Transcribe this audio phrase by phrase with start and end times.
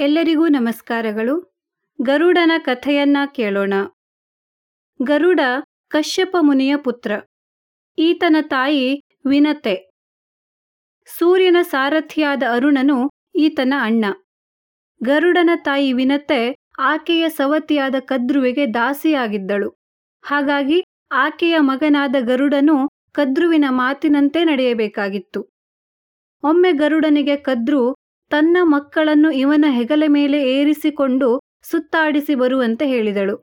[0.00, 1.54] ಎಲ್ಲರಿಗೂ ನಮಸ್ಕಾರಗಳು.
[2.02, 3.74] ಗರುಡನ ಕಥೆಯನ್ನ ಕೇಳೋಣ.
[5.02, 5.40] ಗರುಡ
[5.88, 7.12] ಕಶ್ಯಪ ಮುನಿಯ ಪುತ್ರ.
[7.98, 9.90] ಈತನ ತಾಯಿ ವಿನತೆ.
[11.18, 14.04] ಸೂರ್ಯನ ಸಾರಥಿಯಾದ ಅರುಣನು ಈತನ ಅಣ್ಣ.
[15.02, 19.74] ಗರುಡನ ತಾಯಿ ವಿನತೆ ಆಕೆಯ ಸವತಿಯಾದ ಕದ್ರುವಿಗೆ ದಾಸಿಯಾಗಿದ್ದಳು.
[20.22, 25.48] ಹಾಗಾಗಿ ಆಕೆಯ ಮಗನಾದ ಗರುಡನು ಕದ್ರುವಿನ ಮಾತಿನಂತೆ ನಡೆಯಬೇಕಾಗಿತ್ತು.
[26.42, 27.99] ಒಮ್ಮೆ ಗರುಡನಿಗೆ ಕದ್ರು
[28.30, 33.44] ತನ್ನ ಮಕ್ಕಳನ್ನು ಇವನ ಹೆಗಲ ಮೇಲೆ ಏರಿಸಿಕೊಂಡು ಸುತ್ತಾಡಿಸಿ ಬರುವಂತೆ ಹೇಳಿದಳು.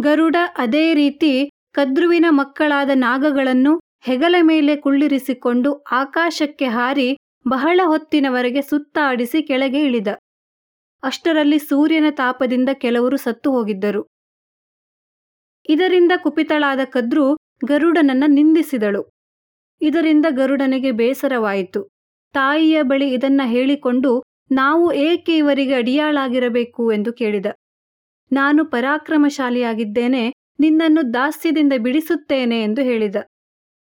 [0.00, 7.18] ಗರುಡ ಅದೇ ರೀತಿ ಕದ್ರುವಿನ ಮಕ್ಕಳಾದ ನಾಗಗಳನ್ನು ಹೆಗಲ ಮೇಲೆ ಕುಳ್ಳಿರಿಸಿಕೊಂಡು ಆಕಾಶಕ್ಕೆ ಹಾರಿ
[7.48, 10.08] ಬಹಳ ಹೊತ್ತಿನವರೆಗೆ ಸುತ್ತಾಡಿಸಿ ಕೆಳಗೆ ಇಳಿದ.
[11.02, 14.02] ಅಷ್ಟರಲ್ಲಿ ಸೂರ್ಯನ ತಾಪದಿಂದ ಕೆಲವರು ಸತ್ತು ಹೋಗಿದ್ದರು.
[15.68, 19.02] ಇದರಿಂದ ಕುಪಿತಳಾದ ಕದ್ರು ಗರುಡನನ್ನ ನಿಂದಿಸಿದಳು.
[19.80, 21.80] ಇದರಿಂದ ಗರುಡನಿಗೆ ಬೇಸರವಾಯಿತು.
[22.32, 27.46] ತಾಯಿಯ ಬಳಿ ಇದನ್ನ ಹೇಳಿಕೊಂಡು ನಾವು ಏಕೆ ಇವರಿಗೆ ಅಡಿಯಾಳಾಗಿರಬೇಕು ಎಂದು ಕೇಳಿದ.
[28.32, 33.16] ನಾನು ಪರಾಕ್ರಮಶಾಲಿಯಾಗಿದ್ದೇನೆ, ನಿನ್ನನ್ನು ದಾಸ್ಯದಿಂದ ಬಿಡಿಸುತ್ತೇನೆ ಎಂದು ಹೇಳಿದ.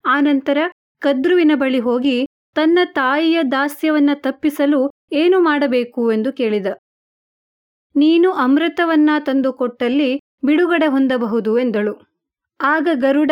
[0.05, 0.58] ಆನಂತರ
[0.99, 6.66] ಕದ್ರುವಿನ ಬಳಿ ಹೋಗಿ ತನ್ನ ತಾಯಿಯ ದಾಸ್ಯವನ್ನ ತಪ್ಪಿಸಲು ಏನು ಮಾಡಬೇಕು ಎಂದು ಕೇಳಿದ.
[7.95, 11.94] ನೀನು ಅಮೃತವನ್ನ ತಂದು ಕೊಟ್ಟಲ್ಲಿ ಬಿಡುಗಡೆ ಹೊಂದಬಹುದು ಎಂದಳು.
[12.61, 13.31] ಆಗ ಗರುಡ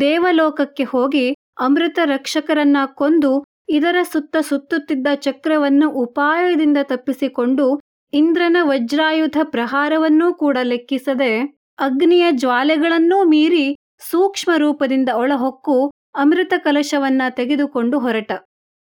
[0.00, 7.66] ದೇವಲೋಕಕ್ಕೆ ಹೋಗಿ ಅಮೃತ ರಕ್ಷಕರನ್ನ ಕೊಂದು ಇದರ ಸುತ್ತ ಸುತ್ತುತ್ತಿದ್ದ ಚಕ್ರವನ್ನು ಉಪಾಯದಿಂದ ತಪ್ಪಿಸಿಕೊಂಡು
[8.12, 11.32] ಇಂದ್ರನ ವಜ್ರಾಯುಧ ಪ್ರಹಾರವನ್ನೂ ಕೂಡ ಲೆಕ್ಕಿಸದೆ
[11.78, 13.76] ಅಗ್ನಿಯ ಜ್ವಾಲೆಗಳನ್ನೂ ಮೀರಿ
[14.10, 15.76] ಸೂಕ್ಷ್ಮ ರೂಪದಿಂದ ಒಳಹೊಕ್ಕು
[16.14, 18.32] ಅಮೃತ ಕಲಶವನ್ನ ತೆಗೆದುಕೊಂಡು ಹೊರಟ.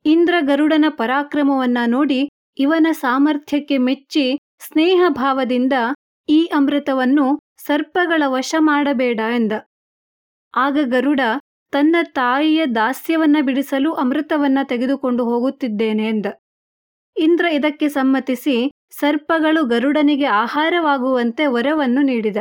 [0.05, 2.29] ಇಂದ್ರ ಗರುಡನ ಪರಾಕ್ರಮವನ್ನ ನೋಡಿ
[2.59, 5.73] ಇವನ ಸಾಮರ್ಥ್ಯಕ್ಕೆ ಮೆಚ್ಚಿ ಸ್ನೇಹ ಭಾವದಿಂದ
[6.29, 9.53] ಈ ಅಮೃತವನ್ನು ಸರ್ಪಗಳ ವಶ ಮಾಡಬೇಡ ಎಂದ.
[10.55, 11.21] ಆಗ ಗರುಡ
[11.75, 16.27] ತನ್ನ ತಾಯಿಯ ದಾಸ್ಯವನ್ನ ಬಿಡಿಸಲು ಅಮೃತವನ್ನ ತೆಗೆದುಕೊಂಡು ಹೋಗುತ್ತಿದ್ದೇನೆ ಎಂದ.
[17.17, 22.37] ಇಂದ್ರ ಇದಕ್ಕೆ ಸಮ್ಮತಿಸಿ ಸರ್ಪಗಳು ಗರುಡನಿಗೆ ಆಹಾರವಾಗುವಂತೆ ವರವನ್ನು ನೀಡಿದ.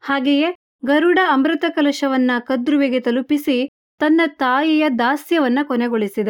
[0.00, 6.28] ಹಾಗೆಯೇ ಗರುಡ ಅಮೃತ ಕಲಶವನ್ನ ಕದ್ರುವೆಗೆ ತಲುಪಿಸಿ ತನ್ನ ತಾಯಿಯ ದಾಸ್ಯವನ್ನ ಕೊನೆಗೊಳಿಸಿದ.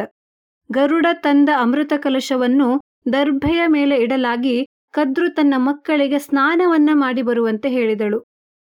[0.72, 2.80] ಗರುಡ ತಂದ ಅಮೃತ ಕಲಶವನ್ನು
[3.12, 8.24] ದರ್ಭೆಯ ಮೇಲೆ ಇಡಲಾಗಿ ಕದ್ರು ತನ್ನ ಮಕ್ಕಳಿಗೆ ಸ್ನಾನವನ್ನ ಮಾಡಿ ಬರುವಂತೆ ಹೇಳಿದಳು.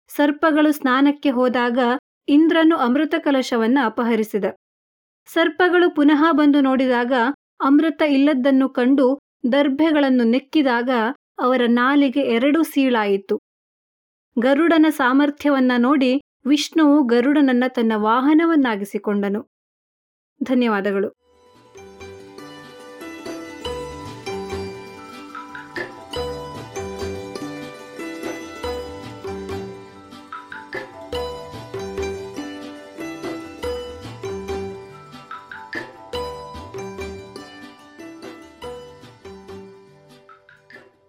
[0.08, 1.78] ಸರ್ಪಗಳು ಸ್ನಾನಕ್ಕೆ ಹೋದಾಗ
[2.28, 4.44] ಇಂದ್ರನು ಅಮೃತ ಕಲಶವನ್ನ ಅಪಹರಿಸಿದ.
[5.26, 7.12] ಸರ್ಪಗಳು ಪುನಃ ಬಂದು ನೋಡಿದಾಗ
[7.60, 9.20] ಅಮೃತ ಇಲ್ಲದ್ದನ್ನು ಕಂಡು
[9.52, 10.90] ದರ್ಭೆಗಳನ್ನು ನೆಕ್ಕಿದಾಗ
[11.38, 13.40] ಅವರ ನಾಲಿಗೆ ಎರಡೂ ಸೀಳಾಯಿತು.
[14.38, 19.48] ಗರುಡನ ಸಾಮರ್ಥ್ಯವನ್ನ ನೋಡಿ ವಿಷ್ಣುವು ಗರುಡನನ್ನ ತನ್ನ ವಾಹನವನ್ನಾಗಿಸಿಕೊಂಡನು.
[20.42, 21.25] ಧನ್ಯವಾದಗಳು.